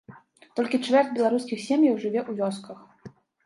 Толькі 0.59 0.79
чвэрць 0.85 1.13
беларускіх 1.19 1.63
сем'яў 1.67 2.03
жыве 2.03 2.21
ў 2.29 2.43
вёсках. 2.43 2.85